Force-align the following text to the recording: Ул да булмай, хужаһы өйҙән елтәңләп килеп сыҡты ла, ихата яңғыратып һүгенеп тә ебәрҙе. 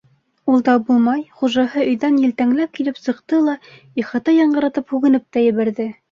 Ул 0.51 0.61
да 0.67 0.73
булмай, 0.85 1.19
хужаһы 1.41 1.83
өйҙән 1.91 2.15
елтәңләп 2.21 2.73
килеп 2.79 2.97
сыҡты 3.01 3.41
ла, 3.49 3.53
ихата 4.05 4.35
яңғыратып 4.37 4.95
һүгенеп 4.95 5.27
тә 5.37 5.45
ебәрҙе. 5.45 5.87